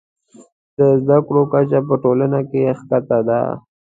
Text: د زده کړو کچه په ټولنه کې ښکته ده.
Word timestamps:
د 0.77 0.79
زده 1.01 1.17
کړو 1.27 1.41
کچه 1.51 1.79
په 1.87 1.95
ټولنه 2.03 2.39
کې 2.49 2.61
ښکته 2.79 3.19
ده. 3.27 3.39